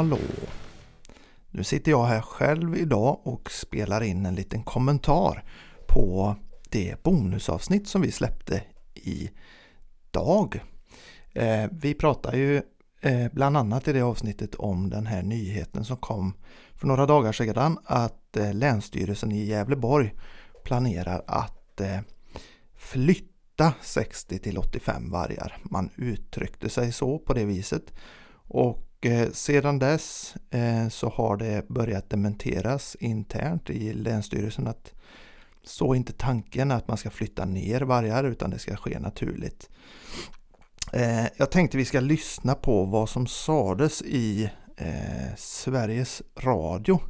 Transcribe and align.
Hallå! 0.00 0.18
Nu 1.50 1.64
sitter 1.64 1.90
jag 1.90 2.04
här 2.04 2.20
själv 2.20 2.76
idag 2.76 3.20
och 3.22 3.50
spelar 3.50 4.02
in 4.02 4.26
en 4.26 4.34
liten 4.34 4.62
kommentar 4.62 5.44
på 5.88 6.36
det 6.70 7.02
bonusavsnitt 7.02 7.88
som 7.88 8.02
vi 8.02 8.12
släppte 8.12 8.62
idag. 8.94 10.60
Eh, 11.32 11.64
vi 11.72 11.94
pratar 11.94 12.34
ju 12.34 12.62
eh, 13.00 13.32
bland 13.32 13.56
annat 13.56 13.88
i 13.88 13.92
det 13.92 14.00
avsnittet 14.00 14.54
om 14.54 14.90
den 14.90 15.06
här 15.06 15.22
nyheten 15.22 15.84
som 15.84 15.96
kom 15.96 16.34
för 16.74 16.86
några 16.86 17.06
dagar 17.06 17.32
sedan 17.32 17.78
att 17.84 18.36
eh, 18.36 18.54
Länsstyrelsen 18.54 19.32
i 19.32 19.44
Gävleborg 19.44 20.14
planerar 20.64 21.22
att 21.26 21.80
flytta 22.76 23.72
60 23.82 24.38
till 24.38 24.58
85 24.58 25.10
vargar. 25.10 25.58
Man 25.62 25.90
uttryckte 25.96 26.68
sig 26.68 26.92
så 26.92 27.18
på 27.18 27.32
det 27.34 27.44
viset. 27.44 27.92
Och 28.52 28.89
Eh, 29.02 29.30
sedan 29.30 29.78
dess 29.78 30.34
eh, 30.50 30.88
så 30.88 31.08
har 31.08 31.36
det 31.36 31.68
börjat 31.68 32.10
dementeras 32.10 32.96
internt 33.00 33.70
i 33.70 33.92
Länsstyrelsen 33.92 34.66
att 34.66 34.92
så 35.62 35.92
är 35.92 35.96
inte 35.96 36.12
tanken 36.12 36.70
att 36.70 36.88
man 36.88 36.96
ska 36.96 37.10
flytta 37.10 37.44
ner 37.44 37.80
vargar 37.80 38.24
utan 38.24 38.50
det 38.50 38.58
ska 38.58 38.76
ske 38.76 38.98
naturligt. 38.98 39.68
Eh, 40.92 41.26
jag 41.36 41.50
tänkte 41.50 41.76
vi 41.76 41.84
ska 41.84 42.00
lyssna 42.00 42.54
på 42.54 42.84
vad 42.84 43.08
som 43.08 43.26
sades 43.26 44.02
i 44.02 44.50
Sveriges 45.36 46.22
Radio 46.36 47.00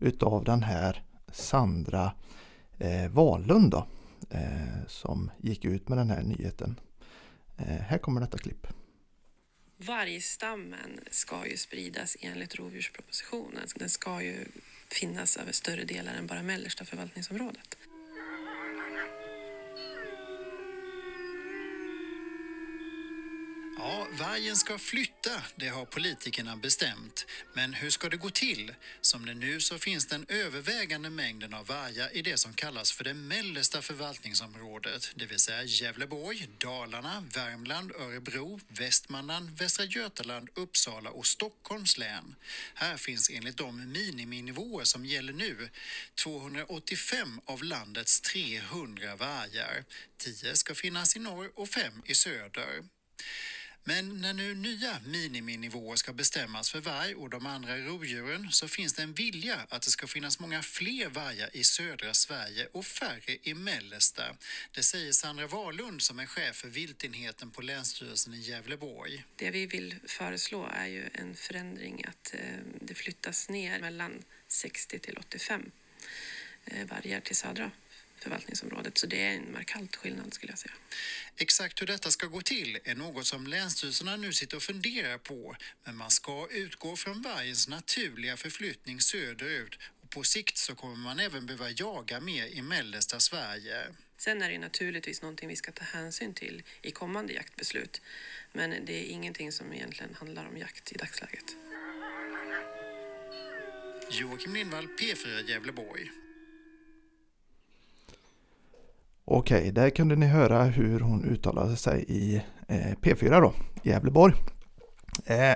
utav 0.00 0.44
den 0.44 0.62
här 0.62 1.04
Sandra 1.32 2.12
Wahlund 3.10 3.70
då, 3.70 3.86
som 4.86 5.30
gick 5.38 5.64
ut 5.64 5.88
med 5.88 5.98
den 5.98 6.10
här 6.10 6.22
nyheten. 6.22 6.80
Här 7.56 7.98
kommer 7.98 8.20
detta 8.20 8.38
klipp. 8.38 8.66
Vargstammen 9.76 11.00
ska 11.10 11.46
ju 11.46 11.56
spridas 11.56 12.16
enligt 12.20 12.54
rovdjurspropositionen. 12.54 13.66
Den 13.74 13.90
ska 13.90 14.22
ju 14.22 14.44
finnas 14.90 15.36
över 15.36 15.52
större 15.52 15.84
delar 15.84 16.14
än 16.14 16.26
bara 16.26 16.42
mellersta 16.42 16.84
förvaltningsområdet. 16.84 17.76
Ja, 23.78 24.06
vargen 24.18 24.56
ska 24.56 24.78
flytta, 24.78 25.42
det 25.56 25.68
har 25.68 25.84
politikerna 25.84 26.56
bestämt. 26.56 27.26
Men 27.54 27.74
hur 27.74 27.90
ska 27.90 28.08
det 28.08 28.16
gå 28.16 28.30
till? 28.30 28.74
Som 29.00 29.26
det 29.26 29.34
nu 29.34 29.60
så 29.60 29.78
finns 29.78 30.06
den 30.06 30.26
övervägande 30.28 31.10
mängden 31.10 31.54
av 31.54 31.66
vargar 31.66 32.16
i 32.16 32.22
det 32.22 32.36
som 32.36 32.52
kallas 32.52 32.92
för 32.92 33.04
det 33.04 33.14
mellersta 33.14 33.82
förvaltningsområdet, 33.82 35.12
det 35.14 35.26
vill 35.26 35.38
säga 35.38 35.62
Gävleborg, 35.64 36.48
Dalarna, 36.58 37.24
Värmland, 37.34 37.92
Örebro, 37.92 38.60
Västmanland, 38.68 39.58
Västra 39.58 39.84
Götaland, 39.84 40.48
Uppsala 40.54 41.10
och 41.10 41.26
Stockholms 41.26 41.98
län. 41.98 42.34
Här 42.74 42.96
finns 42.96 43.30
enligt 43.30 43.56
de 43.56 43.92
miniminivåer 43.92 44.84
som 44.84 45.06
gäller 45.06 45.32
nu 45.32 45.68
285 46.24 47.40
av 47.44 47.62
landets 47.62 48.20
300 48.20 49.16
vargar. 49.16 49.84
10 50.16 50.56
ska 50.56 50.74
finnas 50.74 51.16
i 51.16 51.18
norr 51.18 51.50
och 51.54 51.68
5 51.68 52.02
i 52.06 52.14
söder. 52.14 52.82
Men 53.88 54.20
när 54.20 54.32
nu 54.32 54.54
nya 54.54 55.00
miniminivåer 55.06 55.96
ska 55.96 56.12
bestämmas 56.12 56.70
för 56.70 56.80
varg 56.80 57.14
och 57.14 57.30
de 57.30 57.46
andra 57.46 57.76
rovdjuren 57.76 58.52
så 58.52 58.68
finns 58.68 58.92
det 58.92 59.02
en 59.02 59.12
vilja 59.12 59.66
att 59.68 59.82
det 59.82 59.90
ska 59.90 60.06
finnas 60.06 60.38
många 60.40 60.62
fler 60.62 61.08
vargar 61.08 61.50
i 61.52 61.64
södra 61.64 62.14
Sverige 62.14 62.68
och 62.72 62.86
färre 62.86 63.36
i 63.42 63.54
mellersta. 63.54 64.36
Det 64.70 64.82
säger 64.82 65.12
Sandra 65.12 65.46
Wahlund 65.46 66.02
som 66.02 66.18
är 66.18 66.26
chef 66.26 66.56
för 66.56 66.68
viltenheten 66.68 67.50
på 67.50 67.62
Länsstyrelsen 67.62 68.34
i 68.34 68.38
Gävleborg. 68.38 69.24
Det 69.36 69.50
vi 69.50 69.66
vill 69.66 69.94
föreslå 70.04 70.70
är 70.72 70.86
ju 70.86 71.04
en 71.12 71.34
förändring 71.34 72.04
att 72.08 72.34
eh, 72.34 72.40
det 72.80 72.94
flyttas 72.94 73.48
ner 73.48 73.80
mellan 73.80 74.22
60 74.48 74.98
till 74.98 75.18
85 75.18 75.70
eh, 76.64 76.86
vargar 76.86 77.20
till 77.20 77.36
södra 77.36 77.70
förvaltningsområdet. 78.18 78.98
Så 78.98 79.06
det 79.06 79.22
är 79.22 79.32
en 79.32 79.52
markant 79.52 79.96
skillnad 79.96 80.34
skulle 80.34 80.52
jag 80.52 80.58
säga. 80.58 80.74
Exakt 81.36 81.82
hur 81.82 81.86
detta 81.86 82.10
ska 82.10 82.26
gå 82.26 82.40
till 82.40 82.78
är 82.84 82.94
något 82.94 83.26
som 83.26 83.46
länsstyrelserna 83.46 84.16
nu 84.16 84.32
sitter 84.32 84.56
och 84.56 84.62
funderar 84.62 85.18
på. 85.18 85.56
Men 85.84 85.96
man 85.96 86.10
ska 86.10 86.48
utgå 86.50 86.96
från 86.96 87.22
vargens 87.22 87.68
naturliga 87.68 88.36
förflyttning 88.36 89.00
söderut 89.00 89.78
och 90.02 90.10
på 90.10 90.22
sikt 90.22 90.56
så 90.56 90.74
kommer 90.74 90.96
man 90.96 91.18
även 91.18 91.46
behöva 91.46 91.70
jaga 91.70 92.20
mer 92.20 92.46
i 92.46 92.62
mellersta 92.62 93.20
Sverige. 93.20 93.86
Sen 94.18 94.42
är 94.42 94.50
det 94.50 94.58
naturligtvis 94.58 95.22
någonting 95.22 95.48
vi 95.48 95.56
ska 95.56 95.72
ta 95.72 95.84
hänsyn 95.84 96.34
till 96.34 96.62
i 96.82 96.90
kommande 96.90 97.32
jaktbeslut. 97.32 98.00
Men 98.52 98.84
det 98.84 98.92
är 98.92 99.04
ingenting 99.04 99.52
som 99.52 99.72
egentligen 99.72 100.14
handlar 100.14 100.46
om 100.46 100.56
jakt 100.56 100.92
i 100.92 100.94
dagsläget. 100.94 101.44
Joakim 104.10 104.54
Lindvall, 104.54 104.86
P4 104.86 105.48
Gävleborg. 105.48 106.10
Okej, 109.28 109.72
där 109.72 109.90
kunde 109.90 110.16
ni 110.16 110.26
höra 110.26 110.62
hur 110.64 111.00
hon 111.00 111.24
uttalade 111.24 111.76
sig 111.76 112.04
i 112.08 112.36
eh, 112.68 112.92
P4 113.02 113.40
då, 113.40 113.52
Gävleborg. 113.82 114.34
Eh, 115.24 115.54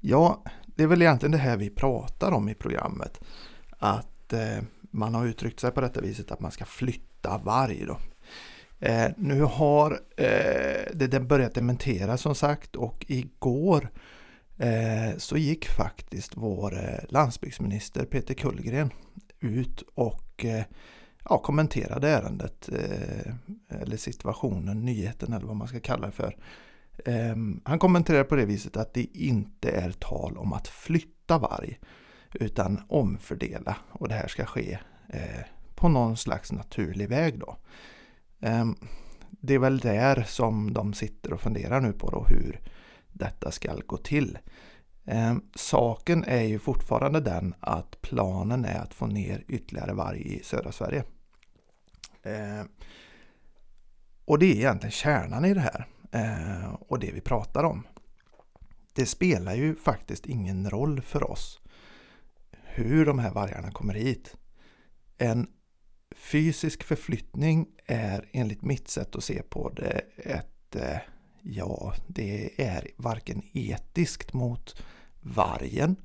ja, 0.00 0.44
det 0.66 0.82
är 0.82 0.86
väl 0.86 1.02
egentligen 1.02 1.32
det 1.32 1.38
här 1.38 1.56
vi 1.56 1.70
pratar 1.70 2.32
om 2.32 2.48
i 2.48 2.54
programmet. 2.54 3.20
Att 3.78 4.32
eh, 4.32 4.62
man 4.90 5.14
har 5.14 5.26
uttryckt 5.26 5.60
sig 5.60 5.70
på 5.70 5.80
detta 5.80 6.00
viset 6.00 6.30
att 6.30 6.40
man 6.40 6.50
ska 6.50 6.64
flytta 6.64 7.38
varg 7.38 7.86
då. 7.86 7.98
Eh, 8.86 9.10
nu 9.16 9.40
har 9.40 10.00
eh, 10.16 10.92
det 10.94 11.20
börjat 11.20 11.54
dementeras 11.54 12.20
som 12.20 12.34
sagt 12.34 12.76
och 12.76 13.04
igår 13.08 13.88
eh, 14.58 15.16
så 15.16 15.36
gick 15.36 15.68
faktiskt 15.68 16.36
vår 16.36 16.74
eh, 16.74 17.04
landsbygdsminister 17.08 18.04
Peter 18.04 18.34
Kullgren 18.34 18.90
ut 19.40 19.82
och 19.94 20.44
eh, 20.44 20.64
ja, 21.24 21.38
kommenterade 21.38 22.08
ärendet 22.08 22.68
eh, 22.68 23.34
eller 23.80 23.96
situationen, 23.96 24.84
nyheten 24.84 25.32
eller 25.32 25.46
vad 25.46 25.56
man 25.56 25.68
ska 25.68 25.80
kalla 25.80 26.06
det 26.06 26.12
för. 26.12 26.36
Ehm, 27.04 27.60
han 27.64 27.78
kommenterar 27.78 28.24
på 28.24 28.36
det 28.36 28.44
viset 28.44 28.76
att 28.76 28.94
det 28.94 29.04
inte 29.04 29.70
är 29.70 29.90
tal 29.90 30.38
om 30.38 30.52
att 30.52 30.68
flytta 30.68 31.38
varg 31.38 31.78
utan 32.34 32.80
omfördela 32.88 33.76
och 33.90 34.08
det 34.08 34.14
här 34.14 34.28
ska 34.28 34.46
ske 34.46 34.78
eh, 35.08 35.44
på 35.74 35.88
någon 35.88 36.16
slags 36.16 36.52
naturlig 36.52 37.08
väg 37.08 37.38
då. 37.38 37.56
Ehm, 38.40 38.76
det 39.30 39.54
är 39.54 39.58
väl 39.58 39.78
där 39.78 40.24
som 40.28 40.72
de 40.72 40.94
sitter 40.94 41.32
och 41.32 41.40
funderar 41.40 41.80
nu 41.80 41.92
på 41.92 42.10
då 42.10 42.24
hur 42.28 42.60
detta 43.12 43.50
ska 43.50 43.74
gå 43.86 43.96
till. 43.96 44.38
Eh, 45.04 45.36
saken 45.54 46.24
är 46.24 46.42
ju 46.42 46.58
fortfarande 46.58 47.20
den 47.20 47.54
att 47.60 48.02
planen 48.02 48.64
är 48.64 48.78
att 48.78 48.94
få 48.94 49.06
ner 49.06 49.44
ytterligare 49.48 49.92
varg 49.92 50.34
i 50.34 50.42
södra 50.44 50.72
Sverige. 50.72 51.04
Eh, 52.22 52.64
och 54.24 54.38
det 54.38 54.46
är 54.46 54.56
egentligen 54.56 54.90
kärnan 54.90 55.44
i 55.44 55.54
det 55.54 55.60
här 55.60 55.86
eh, 56.12 56.74
och 56.88 56.98
det 56.98 57.12
vi 57.12 57.20
pratar 57.20 57.64
om. 57.64 57.86
Det 58.94 59.06
spelar 59.06 59.54
ju 59.54 59.74
faktiskt 59.74 60.26
ingen 60.26 60.70
roll 60.70 61.00
för 61.00 61.30
oss 61.30 61.60
hur 62.62 63.06
de 63.06 63.18
här 63.18 63.30
vargarna 63.30 63.70
kommer 63.70 63.94
hit. 63.94 64.36
En 65.18 65.48
fysisk 66.16 66.82
förflyttning 66.82 67.66
är 67.86 68.28
enligt 68.32 68.62
mitt 68.62 68.88
sätt 68.88 69.16
att 69.16 69.24
se 69.24 69.42
på 69.42 69.68
det 69.68 70.02
ett 70.16 70.76
eh, 70.76 70.98
ja, 71.42 71.94
det 72.06 72.62
är 72.62 72.88
varken 72.96 73.42
etiskt 73.52 74.32
mot 74.32 74.82
vargen 75.20 75.96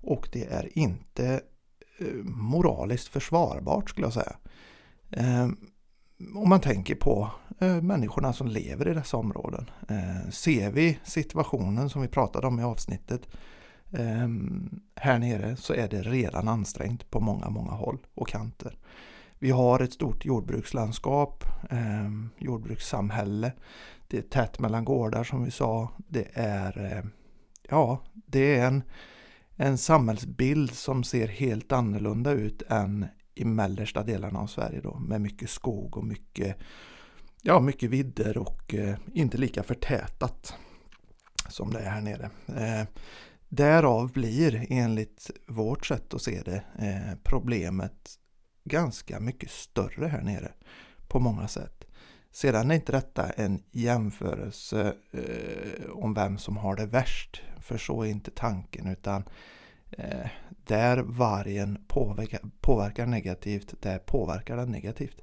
och 0.00 0.28
det 0.32 0.44
är 0.44 0.78
inte 0.78 1.40
eh, 1.98 2.24
moraliskt 2.24 3.08
försvarbart 3.08 3.90
skulle 3.90 4.06
jag 4.06 4.14
säga. 4.14 4.36
Ehm, 5.10 5.56
om 6.34 6.48
man 6.48 6.60
tänker 6.60 6.94
på 6.94 7.30
eh, 7.60 7.82
människorna 7.82 8.32
som 8.32 8.46
lever 8.46 8.88
i 8.88 8.94
dessa 8.94 9.16
områden. 9.16 9.70
Ehm, 9.88 10.32
ser 10.32 10.70
vi 10.70 10.98
situationen 11.04 11.90
som 11.90 12.02
vi 12.02 12.08
pratade 12.08 12.46
om 12.46 12.60
i 12.60 12.62
avsnittet 12.62 13.28
ehm, 13.92 14.80
här 14.94 15.18
nere 15.18 15.56
så 15.56 15.74
är 15.74 15.88
det 15.88 16.02
redan 16.02 16.48
ansträngt 16.48 17.10
på 17.10 17.20
många, 17.20 17.50
många 17.50 17.72
håll 17.72 17.98
och 18.14 18.28
kanter. 18.28 18.78
Vi 19.38 19.50
har 19.50 19.80
ett 19.80 19.92
stort 19.92 20.24
jordbrukslandskap, 20.24 21.44
eh, 21.70 22.10
jordbrukssamhälle. 22.38 23.52
Det 24.08 24.18
är 24.18 24.22
tätt 24.22 24.58
mellan 24.58 24.84
gårdar 24.84 25.24
som 25.24 25.44
vi 25.44 25.50
sa. 25.50 25.90
Det 25.96 26.28
är, 26.34 26.92
eh, 26.92 27.04
ja, 27.68 28.02
det 28.14 28.58
är 28.58 28.66
en, 28.66 28.82
en 29.56 29.78
samhällsbild 29.78 30.70
som 30.74 31.04
ser 31.04 31.28
helt 31.28 31.72
annorlunda 31.72 32.30
ut 32.32 32.62
än 32.68 33.06
i 33.34 33.44
mellersta 33.44 34.02
delarna 34.02 34.38
av 34.38 34.46
Sverige 34.46 34.80
då 34.80 34.98
med 34.98 35.20
mycket 35.20 35.50
skog 35.50 35.96
och 35.96 36.04
mycket, 36.04 36.56
ja, 37.42 37.60
mycket 37.60 37.90
vidder 37.90 38.38
och 38.38 38.74
eh, 38.74 38.96
inte 39.14 39.38
lika 39.38 39.62
förtätat 39.62 40.54
som 41.48 41.70
det 41.70 41.80
är 41.80 41.90
här 41.90 42.00
nere. 42.00 42.30
Eh, 42.46 42.86
därav 43.48 44.12
blir 44.12 44.66
enligt 44.70 45.30
vårt 45.46 45.86
sätt 45.86 46.14
att 46.14 46.22
se 46.22 46.42
det 46.42 46.62
eh, 46.78 47.18
problemet 47.22 48.18
ganska 48.68 49.20
mycket 49.20 49.50
större 49.50 50.06
här 50.06 50.22
nere 50.22 50.52
på 51.08 51.20
många 51.20 51.48
sätt. 51.48 51.84
Sedan 52.30 52.70
är 52.70 52.74
inte 52.74 52.92
detta 52.92 53.30
en 53.30 53.62
jämförelse 53.70 54.94
eh, 55.12 55.90
om 55.90 56.14
vem 56.14 56.38
som 56.38 56.56
har 56.56 56.76
det 56.76 56.86
värst, 56.86 57.42
för 57.60 57.78
så 57.78 58.02
är 58.02 58.06
inte 58.06 58.30
tanken 58.30 58.86
utan 58.86 59.24
eh, 59.90 60.28
där 60.48 60.98
vargen 60.98 61.84
påverkar, 61.88 62.40
påverkar 62.60 63.06
negativt, 63.06 63.82
där 63.82 63.98
påverkar 63.98 64.56
den 64.56 64.70
negativt. 64.70 65.20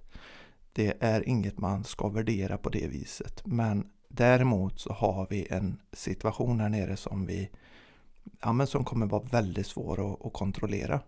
Det 0.73 0.93
är 0.99 1.29
inget 1.29 1.57
man 1.59 1.83
ska 1.83 2.09
värdera 2.09 2.57
på 2.57 2.69
det 2.69 2.87
viset, 2.87 3.41
men 3.45 3.89
däremot 4.07 4.79
så 4.79 4.93
har 4.93 5.27
vi 5.29 5.47
en 5.49 5.79
situation 5.93 6.59
här 6.59 6.69
nere 6.69 6.97
som 6.97 7.25
vi 7.25 7.49
ja, 8.41 8.53
men 8.53 8.67
som 8.67 8.85
kommer 8.85 9.05
vara 9.05 9.23
väldigt 9.23 9.67
svår 9.67 10.13
att, 10.13 10.25
att 10.25 10.33
kontrollera. 10.33 10.99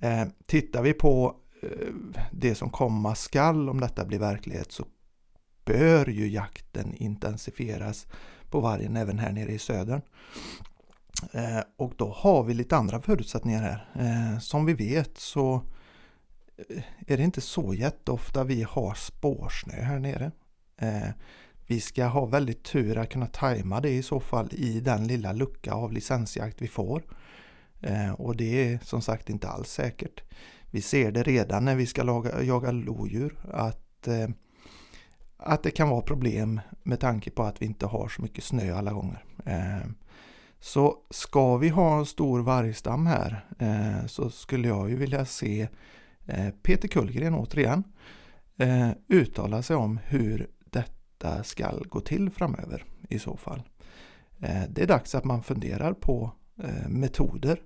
Eh, 0.00 0.24
tittar 0.46 0.82
vi 0.82 0.92
på 0.92 1.36
det 2.32 2.54
som 2.54 2.70
komma 2.70 3.14
skall 3.14 3.68
om 3.68 3.80
detta 3.80 4.04
blir 4.04 4.18
verklighet 4.18 4.72
så 4.72 4.84
bör 5.64 6.06
ju 6.06 6.28
jakten 6.28 6.94
intensifieras 6.94 8.06
på 8.50 8.60
vargen 8.60 8.96
även 8.96 9.18
här 9.18 9.32
nere 9.32 9.52
i 9.52 9.58
södern. 9.58 10.00
Eh, 11.32 11.60
och 11.76 11.92
då 11.96 12.12
har 12.16 12.42
vi 12.42 12.54
lite 12.54 12.76
andra 12.76 13.00
förutsättningar 13.00 13.62
här. 13.62 13.86
Eh, 13.94 14.38
som 14.38 14.66
vi 14.66 14.74
vet 14.74 15.18
så 15.18 15.62
eh, 16.56 16.82
är 17.06 17.16
det 17.16 17.22
inte 17.22 17.40
så 17.40 17.74
jätteofta 17.74 18.44
vi 18.44 18.62
har 18.62 18.94
spårsnö 18.94 19.82
här 19.82 19.98
nere. 19.98 20.30
Vi 21.66 21.80
ska 21.80 22.04
ha 22.04 22.26
väldigt 22.26 22.62
tur 22.62 22.98
att 22.98 23.10
kunna 23.10 23.26
tajma 23.26 23.80
det 23.80 23.90
i 23.90 24.02
så 24.02 24.20
fall 24.20 24.48
i 24.52 24.80
den 24.80 25.06
lilla 25.06 25.32
lucka 25.32 25.72
av 25.72 25.92
licensjakt 25.92 26.62
vi 26.62 26.68
får. 26.68 27.02
Och 28.16 28.36
det 28.36 28.72
är 28.72 28.78
som 28.82 29.02
sagt 29.02 29.30
inte 29.30 29.48
alls 29.48 29.68
säkert. 29.68 30.22
Vi 30.74 30.80
ser 30.80 31.12
det 31.12 31.22
redan 31.22 31.64
när 31.64 31.76
vi 31.76 31.86
ska 31.86 32.02
laga, 32.02 32.42
jaga 32.42 32.70
lodjur 32.70 33.38
att, 33.52 34.08
eh, 34.08 34.28
att 35.36 35.62
det 35.62 35.70
kan 35.70 35.88
vara 35.88 36.00
problem 36.00 36.60
med 36.82 37.00
tanke 37.00 37.30
på 37.30 37.42
att 37.42 37.62
vi 37.62 37.66
inte 37.66 37.86
har 37.86 38.08
så 38.08 38.22
mycket 38.22 38.44
snö 38.44 38.74
alla 38.74 38.92
gånger. 38.92 39.24
Eh, 39.44 39.90
så 40.60 40.96
ska 41.10 41.56
vi 41.56 41.68
ha 41.68 41.98
en 41.98 42.06
stor 42.06 42.40
vargstam 42.40 43.06
här 43.06 43.46
eh, 43.58 44.06
så 44.06 44.30
skulle 44.30 44.68
jag 44.68 44.90
ju 44.90 44.96
vilja 44.96 45.24
se 45.24 45.68
eh, 46.26 46.50
Peter 46.62 46.88
Kullgren 46.88 47.34
återigen 47.34 47.84
eh, 48.58 48.90
uttala 49.08 49.62
sig 49.62 49.76
om 49.76 49.98
hur 50.04 50.50
detta 50.70 51.42
ska 51.42 51.70
gå 51.88 52.00
till 52.00 52.30
framöver 52.30 52.84
i 53.08 53.18
så 53.18 53.36
fall. 53.36 53.62
Eh, 54.40 54.62
det 54.68 54.82
är 54.82 54.86
dags 54.86 55.14
att 55.14 55.24
man 55.24 55.42
funderar 55.42 55.92
på 55.92 56.30
eh, 56.62 56.88
metoder 56.88 57.60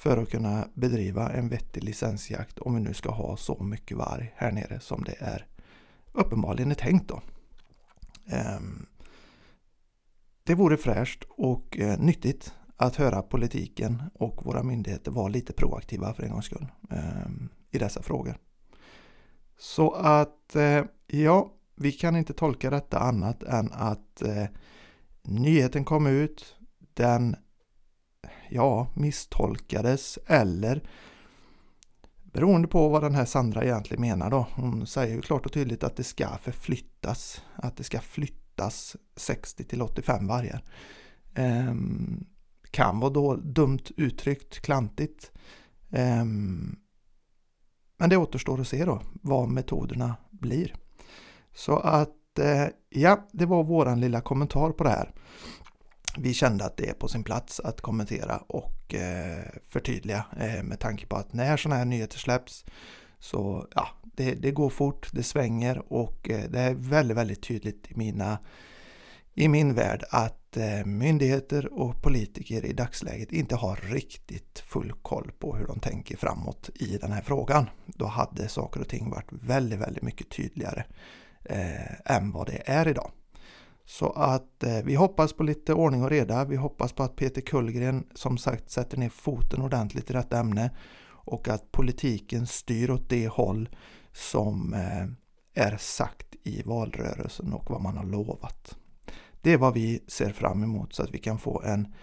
för 0.00 0.16
att 0.16 0.30
kunna 0.30 0.68
bedriva 0.74 1.32
en 1.32 1.48
vettig 1.48 1.84
licensjakt 1.84 2.58
om 2.58 2.74
vi 2.74 2.80
nu 2.80 2.94
ska 2.94 3.10
ha 3.10 3.36
så 3.36 3.62
mycket 3.62 3.96
varg 3.96 4.32
här 4.36 4.52
nere 4.52 4.80
som 4.80 5.04
det 5.04 5.14
är 5.18 5.46
uppenbarligen 6.12 6.70
är 6.70 6.74
tänkt 6.74 7.08
då. 7.08 7.22
Ehm, 8.26 8.86
det 10.44 10.54
vore 10.54 10.76
fräscht 10.76 11.24
och 11.28 11.78
eh, 11.78 11.98
nyttigt 11.98 12.54
att 12.76 12.96
höra 12.96 13.22
politiken 13.22 14.02
och 14.14 14.44
våra 14.44 14.62
myndigheter 14.62 15.10
vara 15.10 15.28
lite 15.28 15.52
proaktiva 15.52 16.14
för 16.14 16.22
en 16.22 16.30
gångs 16.30 16.44
skull 16.44 16.66
ehm, 16.90 17.48
i 17.70 17.78
dessa 17.78 18.02
frågor. 18.02 18.38
Så 19.58 19.92
att 19.92 20.56
eh, 20.56 20.84
ja, 21.06 21.52
vi 21.76 21.92
kan 21.92 22.16
inte 22.16 22.32
tolka 22.32 22.70
detta 22.70 22.98
annat 22.98 23.42
än 23.42 23.72
att 23.72 24.22
eh, 24.22 24.46
nyheten 25.22 25.84
kom 25.84 26.06
ut 26.06 26.56
den 26.94 27.36
ja, 28.48 28.86
misstolkades 28.94 30.18
eller 30.26 30.82
beroende 32.32 32.68
på 32.68 32.88
vad 32.88 33.02
den 33.02 33.14
här 33.14 33.24
Sandra 33.24 33.64
egentligen 33.64 34.00
menar 34.00 34.30
då. 34.30 34.46
Hon 34.54 34.86
säger 34.86 35.14
ju 35.14 35.22
klart 35.22 35.46
och 35.46 35.52
tydligt 35.52 35.84
att 35.84 35.96
det 35.96 36.04
ska 36.04 36.28
förflyttas, 36.42 37.42
att 37.54 37.76
det 37.76 37.84
ska 37.84 38.00
flyttas 38.00 38.96
60 39.16 39.64
till 39.64 39.82
85 39.82 40.26
vargar. 40.26 40.64
Ehm, 41.34 42.26
kan 42.70 43.00
vara 43.00 43.12
då 43.12 43.36
dumt 43.36 43.84
uttryckt, 43.96 44.60
klantigt. 44.60 45.32
Ehm, 45.90 46.76
men 47.96 48.10
det 48.10 48.16
återstår 48.16 48.60
att 48.60 48.68
se 48.68 48.84
då 48.84 49.02
vad 49.22 49.48
metoderna 49.48 50.16
blir. 50.30 50.74
Så 51.54 51.76
att 51.76 52.38
eh, 52.38 52.66
ja, 52.88 53.28
det 53.32 53.46
var 53.46 53.64
våran 53.64 54.00
lilla 54.00 54.20
kommentar 54.20 54.70
på 54.70 54.84
det 54.84 54.90
här 54.90 55.14
vi 56.20 56.34
kände 56.34 56.64
att 56.64 56.76
det 56.76 56.88
är 56.88 56.94
på 56.94 57.08
sin 57.08 57.24
plats 57.24 57.60
att 57.60 57.80
kommentera 57.80 58.38
och 58.38 58.94
eh, 58.94 59.44
förtydliga 59.68 60.24
eh, 60.40 60.62
med 60.62 60.80
tanke 60.80 61.06
på 61.06 61.16
att 61.16 61.32
när 61.32 61.56
sådana 61.56 61.78
här 61.78 61.84
nyheter 61.84 62.18
släpps 62.18 62.64
så 63.18 63.66
ja, 63.74 63.88
det, 64.02 64.34
det 64.34 64.50
går 64.50 64.70
fort, 64.70 65.08
det 65.12 65.22
svänger 65.22 65.92
och 65.92 66.30
eh, 66.30 66.50
det 66.50 66.60
är 66.60 66.74
väldigt, 66.74 67.16
väldigt 67.16 67.42
tydligt 67.42 67.86
i 67.90 67.94
mina 67.94 68.38
i 69.34 69.48
min 69.48 69.74
värld 69.74 70.04
att 70.10 70.56
eh, 70.56 70.84
myndigheter 70.84 71.72
och 71.72 72.02
politiker 72.02 72.64
i 72.64 72.72
dagsläget 72.72 73.32
inte 73.32 73.56
har 73.56 73.76
riktigt 73.76 74.58
full 74.58 74.92
koll 75.02 75.32
på 75.38 75.56
hur 75.56 75.66
de 75.66 75.80
tänker 75.80 76.16
framåt 76.16 76.70
i 76.74 76.98
den 76.98 77.12
här 77.12 77.22
frågan. 77.22 77.70
Då 77.86 78.06
hade 78.06 78.48
saker 78.48 78.80
och 78.80 78.88
ting 78.88 79.10
varit 79.10 79.28
väldigt, 79.30 79.78
väldigt 79.78 80.02
mycket 80.02 80.30
tydligare 80.30 80.84
eh, 81.44 82.16
än 82.16 82.32
vad 82.32 82.46
det 82.46 82.62
är 82.64 82.88
idag. 82.88 83.10
Så 83.90 84.10
att 84.10 84.62
eh, 84.62 84.82
vi 84.84 84.94
hoppas 84.94 85.32
på 85.32 85.42
lite 85.42 85.74
ordning 85.74 86.02
och 86.02 86.10
reda. 86.10 86.44
Vi 86.44 86.56
hoppas 86.56 86.92
på 86.92 87.02
att 87.02 87.16
Peter 87.16 87.40
Kullgren 87.40 88.06
som 88.14 88.38
sagt 88.38 88.70
sätter 88.70 88.98
ner 88.98 89.08
foten 89.08 89.62
ordentligt 89.62 90.10
i 90.10 90.12
detta 90.12 90.38
ämne 90.38 90.70
och 91.06 91.48
att 91.48 91.72
politiken 91.72 92.46
styr 92.46 92.90
åt 92.90 93.08
det 93.08 93.28
håll 93.28 93.68
som 94.12 94.74
eh, 94.74 95.64
är 95.64 95.76
sagt 95.76 96.26
i 96.42 96.62
valrörelsen 96.62 97.52
och 97.52 97.70
vad 97.70 97.82
man 97.82 97.96
har 97.96 98.04
lovat. 98.04 98.76
Det 99.40 99.52
är 99.52 99.58
vad 99.58 99.74
vi 99.74 100.04
ser 100.08 100.32
fram 100.32 100.62
emot 100.62 100.94
så 100.94 101.02
att 101.02 101.14
vi 101.14 101.18
kan 101.18 101.38
få 101.38 101.62
en 101.62 101.94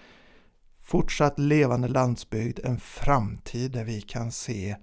fortsatt 0.83 1.39
levande 1.39 1.87
landsbygd, 1.87 2.59
en 2.63 2.79
framtid 2.79 3.71
där 3.71 3.83
vi 3.83 4.01
kan 4.01 4.31
se 4.31 4.75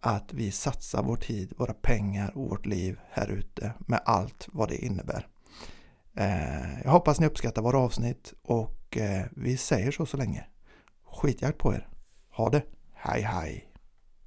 att 0.00 0.32
vi 0.32 0.50
satsar 0.50 1.02
vår 1.02 1.16
tid, 1.16 1.52
våra 1.56 1.74
pengar 1.74 2.32
och 2.34 2.48
vårt 2.48 2.66
liv 2.66 2.98
här 3.10 3.28
ute 3.28 3.72
med 3.78 4.00
allt 4.04 4.48
vad 4.52 4.68
det 4.68 4.84
innebär. 4.84 5.26
Eh, 6.20 6.80
jag 6.84 6.90
hoppas 6.90 7.20
ni 7.20 7.26
uppskattar 7.26 7.62
våra 7.62 7.78
avsnitt 7.78 8.34
och 8.42 8.96
eh, 8.96 9.24
vi 9.30 9.56
säger 9.56 9.90
så 9.90 10.06
så 10.06 10.16
länge. 10.16 10.46
Skitjakt 11.04 11.58
på 11.58 11.74
er. 11.74 11.88
Ha 12.30 12.50
det. 12.50 12.62
Hej 12.94 13.22
hej. 13.22 13.69